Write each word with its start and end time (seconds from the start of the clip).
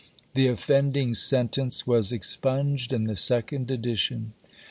The 0.33 0.47
offending 0.47 1.13
sentence 1.13 1.85
was 1.85 2.11
expunged 2.11 2.91
in 2.91 3.03
the 3.03 3.15
second 3.15 3.69
edition. 3.69 4.33